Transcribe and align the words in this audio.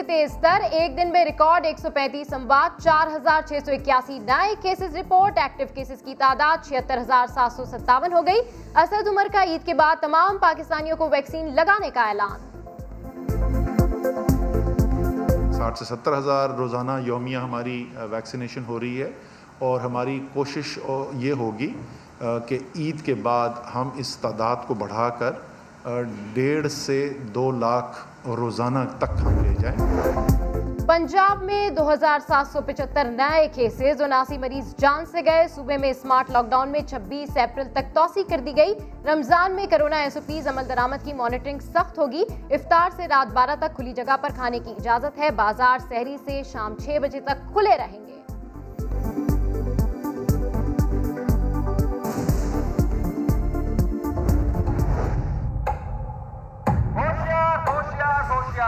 سے 0.00 0.06
تیز 0.06 0.36
تر 0.40 0.62
ایک 0.70 0.96
دن 0.96 1.10
میں 1.12 1.24
ریکارڈ 1.24 1.64
ایک 1.66 1.78
سو 1.78 1.88
پینتیس 1.94 2.32
اموات 2.32 2.82
چار 2.82 3.06
ہزار 3.14 3.40
چھ 3.48 3.58
سو 3.64 3.72
اکیاسی 3.72 4.18
نئے 4.18 4.54
کیسز 4.62 4.96
رپورٹ، 4.96 5.38
ایکٹیو 5.38 5.66
کیسز 5.74 6.02
کی 6.04 6.14
تعداد 6.18 6.64
چھہتر 6.68 6.98
ہزار 6.98 7.26
سات 7.34 7.52
سو 7.52 7.64
ستاون 7.64 8.12
ہو 8.12 8.26
گئی۔ 8.26 8.40
اسد 8.82 9.08
عمر 9.08 9.26
کا 9.32 9.42
عید 9.44 9.66
کے 9.66 9.74
بعد 9.74 9.96
تمام 10.00 10.38
پاکستانیوں 10.40 10.96
کو 10.96 11.08
ویکسین 11.12 11.54
لگانے 11.54 11.90
کا 11.94 12.04
اعلان۔ 12.08 12.38
ساٹھ 15.52 15.78
سے 15.78 15.84
ستر 15.84 16.18
ہزار 16.18 16.50
روزانہ 16.58 16.98
یومیہ 17.06 17.38
ہماری 17.38 17.84
ویکسینیشن 18.10 18.64
ہو 18.68 18.80
رہی 18.80 19.02
ہے 19.02 19.10
اور 19.58 19.80
ہماری 19.80 20.18
کوشش 20.32 20.78
یہ 21.14 21.32
ہوگی 21.38 21.72
کہ 22.48 22.58
عید 22.76 23.04
کے 23.06 23.14
بعد 23.22 23.64
ہم 23.74 23.90
اس 23.96 24.16
تعداد 24.16 24.66
کو 24.66 24.74
بڑھا 24.74 25.08
کر 25.18 25.32
ڈیڑھ 26.34 26.70
سے 26.72 27.08
دو 27.34 27.50
لاکھ 27.50 27.98
اور 28.24 28.38
روزانہ 28.38 28.78
تک 28.98 29.20
ہم 29.20 29.44
لے 29.44 29.54
جائیں۔ 29.60 29.76
پنجاب 30.86 31.42
میں 31.42 31.70
دو 31.70 31.92
ہزار 31.92 32.18
سات 32.28 32.46
سو 32.52 32.60
پچہتر 32.66 33.04
نئے 33.04 33.48
کیسز 33.54 34.02
اناسی 34.02 34.38
مریض 34.38 34.74
جان 34.78 35.06
سے 35.06 35.20
گئے۔ 35.24 35.48
صوبے 35.48 35.76
میں 35.76 35.90
اسمارٹ 35.90 36.30
لاک 36.30 36.50
ڈاؤن 36.50 36.68
میں 36.68 36.80
چھبیس 36.80 37.36
اپریل 37.36 37.68
تک 37.72 37.94
توسیع 37.94 38.22
کر 38.28 38.40
دی 38.46 38.56
گئی۔ 38.56 38.74
رمضان 39.04 39.52
میں 39.52 39.66
کرونا 39.66 39.96
ایس 39.96 40.16
او 40.16 40.22
پیز 40.26 40.48
عمل 40.48 40.68
درآمد 40.68 41.04
کی 41.04 41.12
مانیٹرنگ 41.12 41.58
سخت 41.58 41.98
ہوگی۔ 41.98 42.24
افطار 42.50 42.90
سے 42.96 43.08
رات 43.08 43.32
بارہ 43.32 43.56
تک 43.60 43.76
کھلی 43.76 43.92
جگہ 43.92 44.16
پر 44.20 44.28
کھانے 44.34 44.58
کی 44.58 44.70
اجازت 44.70 45.18
ہے۔ 45.18 45.30
بازار 45.30 45.78
سہری 45.88 46.16
سے 46.24 46.42
شام 46.52 46.74
چھ 46.76 46.98
بجے 47.02 47.20
تک 47.20 47.52
کھلے 47.52 47.76
رہیں 47.76 48.06
گے۔ 48.06 48.19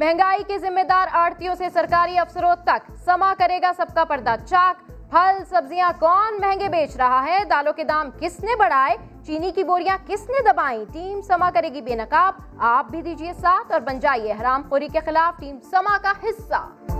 مہنگائی 0.00 0.42
کے 0.46 0.58
ذمہ 0.58 0.82
دار 0.88 1.06
آڑتیوں 1.12 1.54
سے 1.54 1.70
سرکاری 1.72 2.18
افسروں 2.18 2.54
تک 2.64 2.90
سما 3.04 3.34
کرے 3.38 3.58
گا 3.62 3.72
سب 3.76 3.86
کا 3.94 4.04
پردہ 4.04 4.34
چاک۔ 4.46 4.86
پھل، 5.10 5.44
سبزیاں 5.50 5.92
کون 5.98 6.40
مہنگے 6.40 6.68
بیچ 6.68 6.96
رہا 6.96 7.24
ہے؟ 7.24 7.38
دالوں 7.50 7.72
کے 7.72 7.84
دام 7.84 8.10
کس 8.20 8.40
نے 8.40 8.56
بڑھائے؟ 8.56 8.96
چینی 9.26 9.50
کی 9.52 9.64
بوریاں 9.64 9.96
کس 10.06 10.30
نے 10.30 10.52
دبائیں؟ 10.52 10.84
ٹیم 10.92 11.20
سما 11.20 11.50
کرے 11.54 11.68
گی 11.68 11.80
بے 11.80 11.94
نقاب۔ 11.94 12.34
آپ 12.58 12.90
بھی 12.90 13.02
دیجیے 13.02 13.32
ساتھ 13.32 13.72
اور 13.72 13.80
بن 13.80 14.00
جائیے 14.00 14.32
حرام 14.40 14.62
خوری 14.68 14.88
کے 14.88 15.00
خلاف 15.04 15.40
ٹیم 15.40 15.60
سما 15.70 15.98
کا 16.02 16.12
حصہ۔ 16.22 16.99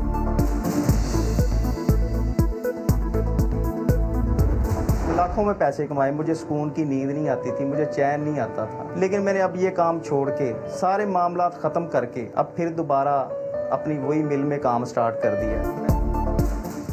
لاکھوں 5.20 5.44
میں 5.44 5.54
پیسے 5.58 5.86
کمائے، 5.86 6.10
مجھے 6.10 6.34
سکون 6.34 6.70
کی 6.70 6.84
نیند 6.84 7.10
نہیں 7.10 7.28
آتی 7.28 7.50
تھی، 7.56 7.64
مجھے 7.64 7.84
چین 7.84 8.20
نہیں 8.20 8.40
آتا 8.40 8.64
تھا۔ 8.64 8.84
لیکن 8.94 9.22
میں 9.22 9.32
نے 9.32 9.42
اب 9.42 9.56
یہ 9.56 9.70
کام 9.70 9.98
چھوڑ 10.00 10.30
کے 10.30 10.52
سارے 10.80 11.06
معاملات 11.06 11.60
ختم 11.62 11.86
کر 11.86 12.04
کے 12.04 12.27
اب 12.34 12.54
پھر 12.56 12.68
دوبارہ 12.68 13.16
اپنی 13.70 13.98
وہی 13.98 14.22
مل 14.22 14.42
میں 14.42 14.58
کام 14.58 14.84
سٹارٹ 14.84 15.22
کر 15.22 15.34
دیا 15.34 15.62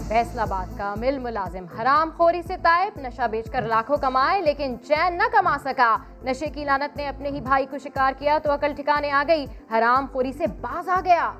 فیصل 0.09 0.39
آباد 0.39 0.77
کا 0.77 0.93
مل 0.97 1.17
ملازم 1.19 1.65
حرام 1.79 2.09
خوری 2.17 2.41
سے 2.47 2.55
تائب 2.61 2.99
نشہ 2.99 3.27
بیچ 3.31 3.49
کر 3.49 3.61
لاکھوں 3.61 3.97
کمائے، 3.97 4.41
لیکن 4.41 4.75
چین 4.87 5.17
نہ 5.17 5.23
کما 5.31 5.57
سکا۔ 5.63 5.95
نشے 6.23 6.49
کی 6.49 6.65
لانت 6.65 6.97
نے 6.97 7.07
اپنے 7.07 7.29
ہی 7.29 7.41
بھائی 7.41 7.65
کو 7.65 7.77
شکار 7.77 8.13
کیا 8.17 8.37
تو 8.43 8.53
عقل 8.53 8.73
ٹھکانے 8.75 9.11
آ 9.11 9.23
گئی، 9.27 9.45
حرام 9.71 10.05
خوری 10.13 10.33
سے 10.33 10.47
باز 10.61 10.89
آ 10.89 10.99
گیا۔ 11.05 11.31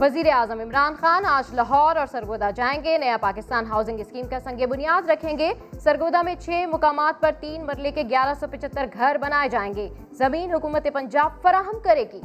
وزیر 0.00 0.26
اعظم 0.32 0.60
عمران 0.60 0.94
خان 1.00 1.26
آج 1.26 1.54
لاہور 1.54 1.96
اور 1.96 2.06
سرگودا 2.06 2.50
جائیں 2.50 2.84
گے۔ 2.84 2.98
نیا 2.98 3.16
پاکستان 3.20 3.66
ہاؤسنگ 3.66 4.00
اسکیم 4.00 4.26
کا 4.28 4.38
سنگ 4.40 4.66
بنیاد 4.66 5.10
رکھیں 5.10 5.38
گے۔ 5.38 5.52
سرگودا 5.80 6.22
میں 6.22 6.34
چھ 6.34 6.64
مقامات 6.72 7.22
پر 7.22 7.30
تین 7.40 7.66
مرلے 7.66 7.90
کے 7.90 8.02
گیارہ 8.10 8.34
سو 8.40 8.46
پچہتر 8.50 8.86
گھر 8.92 9.16
بنائے 9.20 9.48
جائیں 9.48 9.74
گے۔ 9.74 9.88
زمین 10.12 10.54
حکومت 10.54 10.86
پنجاب 10.94 11.42
فراہم 11.42 11.78
کرے 11.82 12.04
گی۔ 12.12 12.20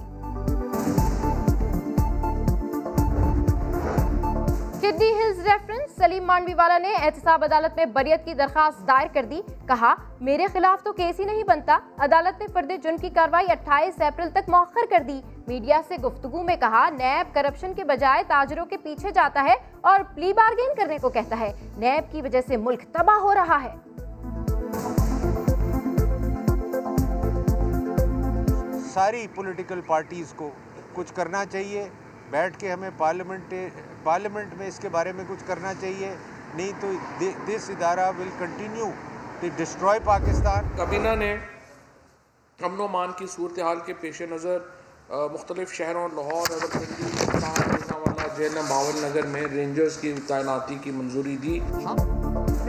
کڈی 5.39 5.49
ریفرنس 5.49 5.95
سلیم 5.97 6.23
مانڈوی 6.27 6.53
والا 6.53 6.77
نے 6.77 6.93
احتساب 6.93 7.43
عدالت 7.43 7.77
میں 7.77 7.85
بریت 7.93 8.23
کی 8.25 8.33
درخواست 8.33 8.87
دائر 8.87 9.07
کر 9.13 9.25
دی 9.25 9.39
کہا 9.67 9.93
میرے 10.21 10.45
خلاف 10.53 10.83
تو 10.83 10.91
کیس 10.93 11.19
ہی 11.19 11.25
نہیں 11.25 11.43
بنتا 11.47 11.77
عدالت 11.97 12.41
نے 12.41 12.47
فرد 12.53 12.71
جن 12.83 12.97
کی 13.01 13.09
کاروائی 13.09 13.51
اٹھائیس 13.51 14.01
اپریل 14.01 14.29
تک 14.29 14.49
مؤخر 14.49 14.89
کر 14.89 15.03
دی 15.07 15.19
میڈیا 15.47 15.79
سے 15.87 15.97
گفتگو 16.03 16.41
میں 16.43 16.55
کہا 16.55 16.87
نیب 16.89 17.33
کرپشن 17.35 17.73
کے 17.73 17.83
بجائے 17.83 18.23
تاجروں 18.27 18.65
کے 18.65 18.77
پیچھے 18.77 19.11
جاتا 19.11 19.43
ہے 19.43 19.55
اور 19.81 20.03
پلی 20.15 20.33
بارگین 20.33 20.75
کرنے 20.77 20.97
کو 21.01 21.09
کہتا 21.09 21.39
ہے 21.39 21.51
نیب 21.77 22.11
کی 22.11 22.21
وجہ 22.21 22.41
سے 22.47 22.57
ملک 22.57 22.83
تباہ 22.93 23.19
ہو 23.19 23.33
رہا 23.35 23.63
ہے 23.63 23.75
ساری 28.93 29.25
پولیٹیکل 29.35 29.81
پارٹیز 29.87 30.33
کو 30.35 30.51
کچھ 30.93 31.13
کرنا 31.13 31.45
چاہیے 31.45 31.87
بیٹھ 32.31 32.59
کے 32.59 32.71
ہمیں 32.71 32.89
پارلیمنٹ 32.97 33.53
پارلیمنٹ 34.03 34.53
میں 34.57 34.67
اس 34.67 34.79
کے 34.79 34.89
بارے 34.89 35.11
میں 35.11 35.23
کچھ 35.27 35.43
کرنا 35.47 35.73
چاہیے۔ 35.81 36.13
نہیں 36.55 36.71
تو 36.79 36.91
دس 37.47 37.69
ادارہ 37.69 38.09
will 38.17 38.29
continue 38.39 38.89
to 39.39 39.47
destroy 39.55 39.99
Pakistan. 40.03 40.63
کابینہ 40.77 41.15
نے 41.19 41.35
امن 42.59 42.79
و 42.79 42.87
مان 42.87 43.11
کی 43.17 43.25
صورتحال 43.35 43.79
کے 43.85 43.93
پیش 43.99 44.21
نظر 44.31 44.57
مختلف 45.33 45.73
شہروں 45.73 46.07
لاہور 46.13 46.47
جیل 48.37 48.57
باول 48.69 48.99
نگر 49.03 49.25
میں 49.27 49.41
رینجرز 49.51 49.97
کی 50.01 50.13
تعیناتی 50.27 50.77
کی 50.81 50.91
منظوری 50.91 51.37
دی۔ 51.37 51.59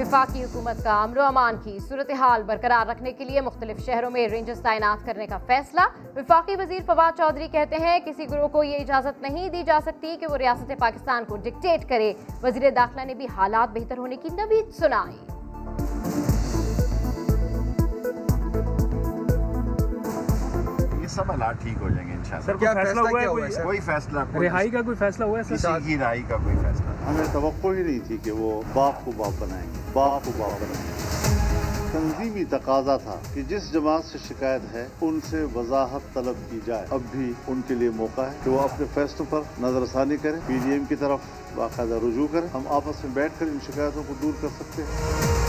وفاقی 0.00 0.44
حکومت 0.44 0.84
کا 0.84 1.02
امن 1.02 1.18
و 1.18 1.22
امان 1.22 1.56
کی 1.64 1.78
صورتحال 1.88 2.42
برقرار 2.42 2.90
رکھنے 2.90 3.12
کے 3.12 3.24
لیے 3.24 3.40
مختلف 3.40 3.84
شہروں 3.86 4.10
میں 4.10 4.28
رینجرز 4.28 4.60
تعینات 4.60 5.06
کرنے 5.06 5.26
کا 5.26 5.38
فیصلہ۔ 5.46 5.80
وفاقی 6.16 6.56
وزیر 6.56 6.80
فواد 6.86 7.18
چودھری 7.18 7.48
کہتے 7.48 7.76
ہیں 7.76 7.98
کسی 8.04 8.30
گروہ 8.30 8.48
کو 8.48 8.64
یہ 8.64 8.76
اجازت 8.76 9.22
نہیں 9.22 9.48
دی 9.48 9.62
جا 9.62 9.78
سکتی 9.84 10.16
کہ 10.20 10.26
وہ 10.26 10.36
ریاست 10.36 10.72
پاکستان 10.78 11.24
کو 11.24 11.36
ڈکٹیٹ 11.36 11.88
کرے۔ 11.88 12.12
وزیر 12.42 12.70
داخلہ 12.70 13.04
نے 13.04 13.14
بھی 13.14 13.26
حالات 13.36 13.68
بہتر 13.74 13.98
ہونے 13.98 14.16
کی 14.16 14.28
نوید 14.32 14.74
سنائی۔ 14.78 15.18
سب 21.08 21.30
حالات 21.30 21.54
ٹھیک 21.62 21.82
ہو 21.82 21.88
جائیں 21.88 22.08
گے 22.08 22.14
انشاءاللہ۔ 22.14 23.62
کوئی 23.62 23.80
فیصلہ 23.80 24.20
رہائی 24.42 24.70
کا 24.70 24.82
کوئی 24.82 24.96
فیصلہ 24.96 25.24
ہوا 25.24 25.38
ہے 25.38 25.54
کسی 25.54 25.68
کی 25.86 25.98
رہائی 25.98 26.22
کا 26.28 26.36
کوئی 26.36 26.56
فیصلہ۔ 26.56 27.08
ہمیں 27.08 27.24
توقع 27.32 27.68
ہی 27.68 27.82
نہیں 27.82 27.98
تھی 28.06 28.16
کہ 28.22 28.30
وہ 28.30 28.62
باپ 28.74 29.04
کو 29.04 29.12
باپ 29.16 29.42
بنائیں 29.42 29.66
گے۔ 29.74 29.79
باپ 29.92 30.24
کو 30.24 30.32
باپ 30.36 30.50
بنا 30.60 30.74
تنظیمی 31.92 32.44
تقاضا 32.44 32.96
تھا 32.96 33.14
کہ 33.34 33.42
جس 33.42 33.72
جماعت 33.72 34.04
سے 34.04 34.18
شکایت 34.28 34.74
ہے، 34.74 34.86
ان 35.00 35.20
سے 35.30 35.44
وضاحت 35.54 36.14
طلب 36.14 36.50
کی 36.50 36.60
جائے۔ 36.66 36.86
اب 36.90 37.00
بھی 37.10 37.32
ان 37.48 37.60
کے 37.68 37.74
لیے 37.74 37.90
موقع 37.90 38.20
ہے 38.20 38.32
کہ 38.44 38.50
وہ 38.50 38.60
اپنے 38.60 38.86
فیصلوں 38.94 39.26
پر 39.30 39.40
نظر 39.60 39.86
ثانی 39.92 40.16
کریں۔ 40.22 40.40
پی 40.46 40.58
ڈی 40.62 40.70
ایم 40.70 40.84
کی 40.84 40.94
طرف 40.94 41.18
باقاعدہ 41.54 41.94
رجوع 41.94 42.26
کریں۔ 42.32 42.48
ہم 42.54 42.62
آپس 42.68 43.04
میں 43.04 43.14
بیٹھ 43.14 43.32
کر 43.38 43.46
ان 43.46 43.58
شکایتوں 43.66 44.02
کو 44.06 44.14
دور 44.22 44.32
کر 44.40 44.48
سکتے 44.60 44.82
ہیں۔ 44.82 45.39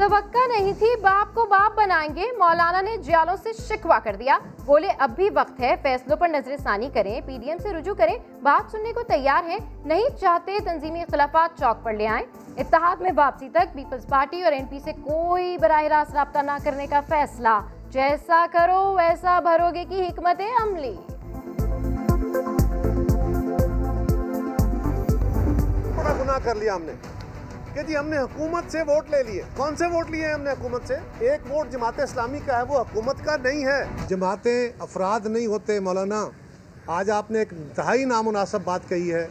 توقع 0.00 0.58
نہیں 0.58 0.72
تھی 0.78 0.96
باپ 1.02 1.34
کو 1.34 1.46
باپ 1.46 1.76
بنائیں 1.76 2.16
گے، 2.16 2.24
مولانا 2.38 2.80
نے 2.80 2.96
جیالوں 2.96 3.36
سے 3.42 3.52
شکوا 3.52 3.98
کر 3.98 4.16
دیا۔ 4.16 4.38
بولے، 4.64 4.88
اب 4.98 5.10
بھی 5.16 5.30
وقت 5.34 5.60
ہے، 5.60 5.74
فیصلوں 5.82 6.16
پر 6.16 6.28
نظر 6.28 6.56
ثانی 6.56 6.90
کریں، 6.94 7.20
پی 7.26 7.38
ڈی 7.38 7.48
ایم 7.48 7.58
سے 7.58 7.72
رجوع 7.72 7.94
کریں۔ 7.94 8.18
بات 8.42 8.70
سننے 8.70 8.92
کو 8.92 9.02
تیار 9.02 9.44
ہیں، 9.44 9.58
نہیں 9.84 10.20
چاہتے 10.20 10.58
تنظیمی 10.64 11.00
اختلافات 11.00 11.58
چوک 11.58 11.84
پر 11.84 11.92
لے 11.92 12.06
آئیں۔ 12.08 12.26
اتحاد 12.56 12.96
میں 12.96 13.10
واپسی 13.16 13.48
تک 13.48 13.74
پیپلز 13.74 14.06
پارٹی 14.06 14.42
اور 14.42 14.52
این 14.52 14.66
پی 14.66 14.78
سے 14.78 14.92
کوئی 14.92 15.58
براہ 15.58 15.82
راست 15.82 16.14
رابطہ 16.14 16.38
نہ 16.38 16.56
کرنے 16.64 16.86
کا 16.86 17.00
فیصلہ۔ 17.08 17.60
جیسا 17.90 18.46
کرو، 18.52 18.94
ویسا 18.94 19.40
بھروگے 19.40 19.84
کی 19.88 20.02
حکمت 20.02 20.42
عملی۔ 20.62 20.96
گناہ 26.22 26.38
کر 26.44 26.54
لیا 26.54 26.74
ہم 26.74 26.82
نے۔ 26.82 26.92
کہ 27.74 27.82
جی 27.82 27.96
ہم 27.96 28.08
نے 28.08 28.18
حکومت 28.18 28.72
سے 28.72 28.82
ووٹ 28.82 29.10
لے 29.10 29.22
لیے۔ 29.22 29.42
کون 29.56 29.76
سے 29.76 29.86
ووٹ 29.86 30.10
لیے 30.10 30.32
ہم 30.32 30.40
نے 30.40 30.50
حکومت 30.50 30.82
سے؟ 30.86 30.94
ایک 31.18 31.52
ووٹ 31.52 31.68
جماعت 31.68 32.00
اسلامی 32.00 32.38
کا 32.46 32.58
ہے 32.58 32.62
وہ 32.62 32.78
حکومت 32.78 33.24
کا 33.24 33.36
نہیں 33.36 33.66
ہے۔ 33.66 33.84
جماعتیں 34.08 34.70
افراد 34.78 35.20
نہیں 35.26 35.46
ہوتے 35.46 35.80
مولانا۔ 35.80 36.26
آج 36.86 37.10
آپ 37.10 37.30
نے 37.30 37.38
ایک 37.38 37.52
انتہائی 37.52 38.04
نامناسب 38.04 38.58
بات 38.64 38.80
کہی 38.88 39.14
ہے۔ 39.14 39.28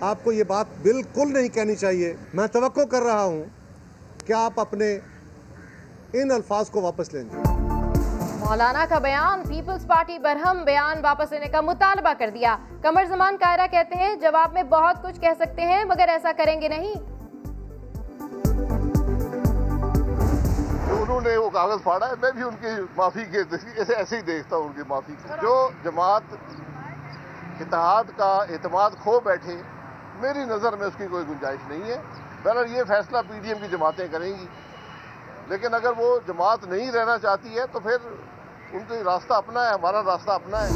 آپ 0.00 0.24
کو 0.24 0.32
یہ 0.32 0.44
بات 0.44 0.66
بالکل 0.82 1.32
نہیں 1.32 1.48
کہنی 1.48 1.76
چاہیے۔ 1.76 2.16
میں 2.34 2.46
توقع 2.46 2.80
کر 2.80 3.02
رہا 3.02 3.22
ہوں 3.22 3.44
کہ 4.26 4.32
آپ 4.32 4.60
اپنے 4.60 4.98
ان 6.12 6.30
الفاظ 6.30 6.70
کو 6.70 6.80
واپس 6.80 7.14
لیں 7.14 7.22
گے۔ 7.22 7.36
مولانا 8.38 8.86
کا 8.88 8.98
بیان 8.98 9.42
پیپلز 9.48 9.86
پارٹی 9.86 10.18
برہم 10.18 10.64
بیان 10.64 10.98
واپس 11.02 11.32
لینے 11.32 11.46
کا 11.46 11.60
مطالبہ 11.60 12.12
کر 12.18 12.30
دیا۔ 12.34 12.56
کمر 12.82 13.04
زمان 13.04 13.36
کائرہ 13.36 13.66
کہتے 13.70 13.94
ہیں 13.94 14.16
جواب 14.16 14.52
میں 14.52 14.62
بہت 14.62 15.02
کچھ 15.02 15.20
کہہ 15.20 15.34
سکتے 15.38 15.62
ہیں 15.62 15.84
مگر 15.84 16.08
ایسا 16.08 16.32
کریں 16.36 16.60
گے 16.60 16.68
نہیں۔ 16.68 17.15
انہوں 21.06 21.20
نے 21.20 21.36
وہ 21.36 21.50
کاغذ 21.50 21.82
پھاڑا 21.82 22.08
ہے، 22.08 22.12
میں 22.22 22.30
بھی 22.30 22.42
ان 22.42 22.56
کی 22.60 22.66
معافی 22.96 23.24
کے 23.24 23.38
ایسے 23.76 23.94
ایسے 23.94 24.16
ہی 24.16 24.22
دیکھتا 24.22 24.56
ہوں 24.56 24.66
ان 24.66 24.72
کی 24.72 24.82
معافی 24.88 25.14
جو 25.42 25.68
جماعت 25.84 26.22
اتحاد 27.60 28.04
کا 28.16 28.38
اعتماد 28.50 28.90
کھو 29.02 29.20
بیٹھے، 29.20 29.62
میری 30.20 30.38
نظر 30.38 30.76
میں 30.76 30.86
اس 30.86 30.92
کی 30.96 31.06
کوئی 31.06 31.24
گنجائش 31.28 31.68
نہیں 31.68 31.82
ہے۔ 31.82 32.02
بہرحال 32.42 32.76
یہ 32.76 32.84
فیصلہ 32.88 33.18
پی 33.28 33.40
ڈی 33.40 33.48
ایم 33.48 33.58
کی 33.62 33.68
جماعتیں 33.68 34.08
کریں 34.08 34.32
گی۔ 34.32 34.46
لیکن 35.46 35.74
اگر 35.74 35.90
وہ 35.96 36.18
جماعت 36.26 36.64
نہیں 36.64 36.90
رہنا 36.90 37.18
چاہتی 37.18 37.58
ہے، 37.58 37.66
تو 37.72 37.80
پھر 37.80 37.96
ان 38.72 38.80
کا 38.88 38.94
راستہ 39.04 39.32
اپنا 39.32 39.64
ہے، 39.64 39.70
ہمارا 39.70 40.02
راستہ 40.02 40.30
اپنا 40.30 40.68
ہے۔ 40.68 40.70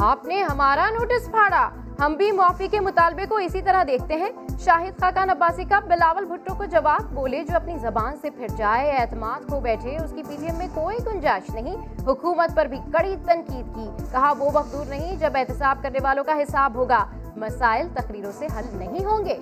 آپ 0.00 0.24
نے 0.24 0.42
ہمارا 0.42 0.90
نوٹس 0.90 1.26
پھاڑا۔ 1.26 1.70
ہم 2.00 2.14
بھی 2.14 2.32
معافی 2.32 2.68
کے 2.68 2.80
مطالبے 2.80 3.26
کو 3.28 3.36
اسی 3.36 3.62
طرح 3.62 3.84
دیکھتے 3.86 4.14
ہیں۔ 4.14 4.30
شاہد 4.58 5.00
خاکان 5.00 5.30
عباسی 5.30 5.64
کا 5.64 5.80
بلاول 5.80 6.24
بھٹو 6.24 6.54
کو 6.54 6.64
جواب، 6.64 7.14
بولے، 7.14 7.44
جو 7.44 7.56
اپنی 7.56 7.78
زبان 7.78 8.16
سے 8.16 8.30
پھر 8.30 8.46
جائے، 8.56 8.90
اعتماد 8.90 9.50
کو 9.50 9.60
بیٹھے، 9.60 9.96
اس 9.96 10.12
کی 10.16 10.22
پی 10.28 10.36
ڈی 10.40 10.46
ایم 10.46 10.54
میں 10.54 10.68
کوئی 10.74 10.98
گنجائش 11.06 11.50
نہیں۔ 11.54 11.76
حکومت 12.06 12.56
پر 12.56 12.66
بھی 12.66 12.78
کڑی 12.92 13.16
تنقید 13.26 13.74
کی۔ 13.74 13.90
کہا، 14.12 14.32
وہ 14.38 14.50
وقت 14.54 14.72
دور 14.72 14.86
نہیں، 14.86 15.16
جب 15.16 15.32
احتساب 15.34 15.78
کرنے 15.82 15.98
والوں 16.02 16.24
کا 16.24 16.32
حساب 16.32 16.74
ہوگا۔ 16.74 17.06
مسائل 17.36 17.88
تقریروں 17.94 18.32
سے 18.32 18.46
حل 18.46 18.64
نہیں 18.72 19.04
ہوں 19.04 19.24
گے۔ 19.24 19.38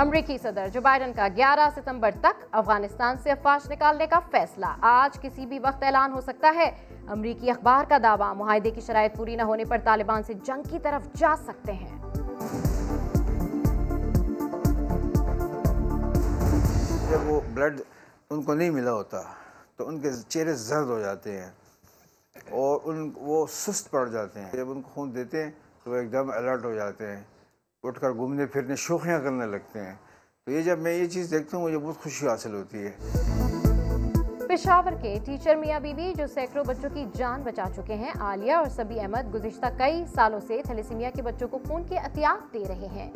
امریکی 0.00 0.38
صدر 0.38 0.68
جو 0.68 0.80
بائیڈن 0.80 1.12
کا 1.16 1.28
گیارہ 1.36 1.68
ستمبر 1.76 2.10
تک 2.20 2.44
افغانستان 2.50 3.16
سے 3.22 3.30
افواج 3.30 3.72
نکالنے 3.72 4.06
کا 4.06 4.18
فیصلہ۔ 4.30 4.66
آج 4.80 5.20
کسی 5.20 5.46
بھی 5.46 5.58
وقت 5.58 5.82
اعلان 5.82 6.12
ہو 6.12 6.20
سکتا 6.20 6.52
ہے۔ 6.56 6.70
امریکی 7.08 7.50
اخبار 7.50 7.84
کا 7.88 7.98
دعویٰ، 8.02 8.34
معاہدے 8.34 8.70
کی 8.70 8.80
شرائط 8.80 9.16
پوری 9.16 9.36
نہ 9.36 9.42
ہونے 9.42 9.64
پر 9.64 9.78
طالبان 9.84 10.22
سے 10.22 10.34
جنگ 10.34 10.62
کی 10.70 10.78
طرف 10.78 11.16
جا 11.16 11.34
سکتے 11.36 11.72
ہیں۔ 11.72 11.98
جب 17.10 17.20
وہ 17.26 17.40
بلڈ 17.54 17.80
ان 18.30 18.42
کو 18.42 18.54
نہیں 18.54 18.70
ملا 18.70 18.92
ہوتا، 18.92 19.22
تو 19.76 19.88
ان 19.88 20.00
کے 20.00 20.10
چہرے 20.28 20.52
زرد 20.52 20.86
ہو 20.86 21.00
جاتے 21.00 21.40
ہیں 21.40 21.50
اور 22.50 22.80
ان 22.84 23.10
وہ 23.16 23.46
سست 23.46 23.90
پڑ 23.90 24.08
جاتے 24.08 24.40
ہیں۔ 24.40 24.52
جب 24.52 24.70
ان 24.70 24.82
کو 24.82 24.90
خون 24.94 25.14
دیتے 25.14 25.44
ہیں، 25.44 25.50
تو 25.84 25.90
وہ 25.90 25.96
ایک 25.96 26.12
دم 26.12 26.30
الرٹ 26.30 26.64
ہو 26.64 26.74
جاتے 26.74 27.16
ہیں۔ 27.16 27.22
اٹھ 27.86 28.00
کر 28.00 28.12
گھومنے 28.12 28.46
پھرنے 28.46 28.76
شوخیاں 28.76 29.20
کرنے 29.20 29.46
لگتے 29.46 29.80
ہیں۔ 29.80 29.94
تو 30.46 30.52
یہ 30.52 30.62
جب 30.62 30.78
میں 30.78 30.94
یہ 30.94 31.06
چیز 31.06 31.30
دیکھتا 31.30 31.56
ہوں، 31.56 31.64
مجھے 31.64 31.78
بہت 31.78 31.96
خوشی 31.96 32.28
حاصل 32.28 32.54
ہوتی 32.54 32.86
ہے۔ 32.86 32.90
پشاور 34.48 34.92
کے 35.02 35.18
ٹیچر 35.24 35.56
میاں 35.56 35.80
بی 35.80 35.94
بی 35.94 36.12
جو 36.16 36.26
سینکڑوں 36.26 36.64
بچوں 36.64 36.90
کی 36.94 37.04
جان 37.14 37.42
بچا 37.42 37.64
چکے 37.76 37.94
ہیں 37.94 38.12
عالیہ 38.20 38.52
اور 38.52 38.66
سبی 38.66 39.00
احمد 39.00 39.34
گزشتہ 39.34 39.66
کئی 39.78 40.04
سالوں 40.14 40.40
سے 40.46 40.60
تھلیسیمیا 40.64 41.10
کے 41.14 41.22
بچوں 41.22 41.48
کو 41.48 41.58
خون 41.68 41.84
کے 41.84 41.98
احتیاط 41.98 42.52
دے 42.52 42.64
رہے 42.68 42.86
ہیں۔ 42.86 43.12